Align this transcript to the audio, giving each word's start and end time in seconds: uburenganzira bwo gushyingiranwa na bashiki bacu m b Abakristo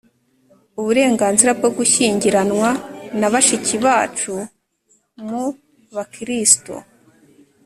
uburenganzira 0.79 1.51
bwo 1.59 1.69
gushyingiranwa 1.77 2.69
na 3.19 3.27
bashiki 3.33 3.75
bacu 3.85 4.33
m 5.27 5.29
b 5.43 5.45
Abakristo 5.91 6.73